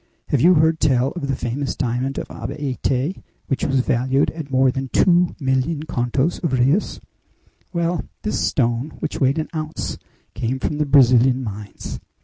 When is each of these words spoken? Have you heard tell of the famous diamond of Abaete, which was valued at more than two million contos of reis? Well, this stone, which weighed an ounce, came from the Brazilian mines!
Have 0.29 0.41
you 0.41 0.55
heard 0.55 0.79
tell 0.79 1.11
of 1.11 1.27
the 1.27 1.35
famous 1.35 1.75
diamond 1.75 2.17
of 2.17 2.27
Abaete, 2.29 3.21
which 3.45 3.63
was 3.63 3.81
valued 3.81 4.31
at 4.31 4.49
more 4.49 4.71
than 4.71 4.87
two 4.89 5.35
million 5.39 5.83
contos 5.83 6.39
of 6.43 6.53
reis? 6.53 6.99
Well, 7.71 8.05
this 8.23 8.39
stone, 8.39 8.93
which 8.97 9.21
weighed 9.21 9.37
an 9.37 9.49
ounce, 9.55 9.99
came 10.33 10.57
from 10.59 10.79
the 10.79 10.87
Brazilian 10.87 11.43
mines! 11.43 11.99